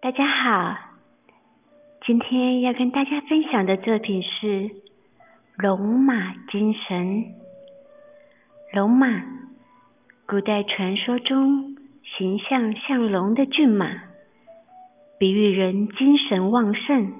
[0.00, 0.78] 大家好，
[2.06, 4.46] 今天要跟大家分享的作品是
[5.56, 7.24] 《龙马精神》。
[8.72, 9.24] 龙马，
[10.24, 11.76] 古代传说中
[12.16, 13.90] 形象像龙的骏马，
[15.18, 17.12] 比喻人精神旺盛。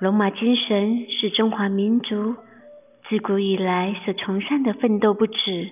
[0.00, 2.36] 龙马精神是中华民族
[3.10, 5.68] 自古以来所崇尚的奋斗不止、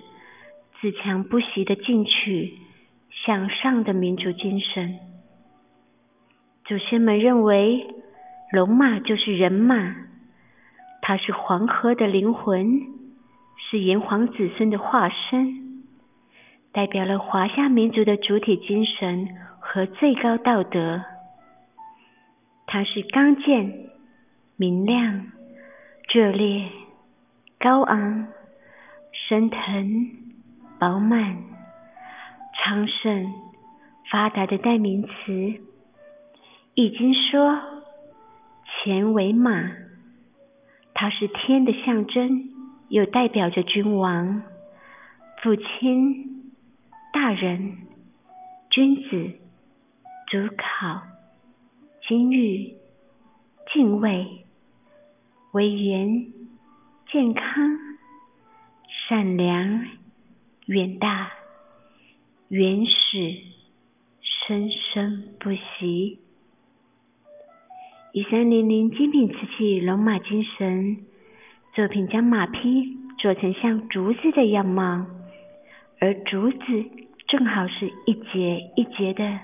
[0.79, 2.53] 自强不息的进取、
[3.25, 4.99] 向上的民族精神。
[6.67, 7.95] 祖先们认为，
[8.51, 9.95] 龙马就是人马，
[11.01, 12.81] 它是黄河的灵魂，
[13.55, 15.85] 是炎黄子孙的化身，
[16.73, 19.29] 代表了华夏民族的主体精神
[19.61, 21.01] 和最高道德。
[22.65, 23.73] 它是刚健、
[24.57, 25.27] 明亮、
[26.13, 26.67] 热烈、
[27.59, 28.27] 高昂、
[29.13, 30.09] 升腾、
[30.77, 31.37] 饱满、
[32.53, 33.33] 昌盛、
[34.11, 35.61] 发达的代名词。
[36.79, 37.59] 易经说
[38.85, 39.71] ：“乾为马，
[40.93, 42.51] 它是天的象征，
[42.89, 44.43] 又代表着君王、
[45.41, 46.53] 父亲、
[47.11, 47.77] 大人、
[48.69, 49.31] 君子、
[50.27, 51.01] 主考、
[52.07, 52.75] 金玉、
[53.73, 54.45] 敬畏、
[55.53, 56.27] 威严、
[57.11, 57.43] 健康、
[59.07, 59.83] 善良、
[60.67, 61.31] 远大、
[62.49, 63.35] 原始、
[64.21, 66.19] 生生不息。”
[68.17, 71.05] 一三零零精品瓷器龙马精神
[71.75, 75.05] 作品，将马匹做成像竹子的样貌，
[75.99, 76.57] 而竹子
[77.27, 79.39] 正好是一节一节的，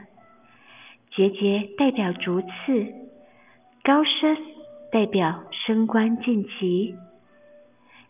[1.16, 2.48] 节节代表竹刺，
[3.84, 4.36] 高升
[4.92, 6.96] 代表升官晋级，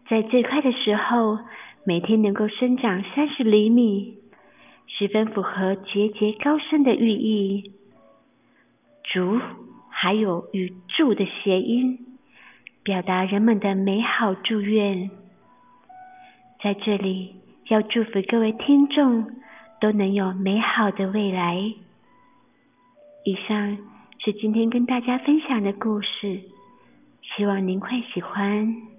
[0.08, 1.40] 在最快的时候，
[1.86, 4.16] 每天能够生长三十厘米，
[4.88, 7.74] 十分符合节节高升的寓意。
[9.04, 9.42] 竹。
[10.04, 11.98] 还有与“祝”的谐音，
[12.84, 15.10] 表达人们的美好祝愿。
[16.62, 17.34] 在这里，
[17.70, 19.26] 要祝福各位听众
[19.80, 21.56] 都能有美好的未来。
[23.24, 23.78] 以上
[24.20, 26.42] 是今天跟大家分享的故事，
[27.22, 28.93] 希望您会喜欢。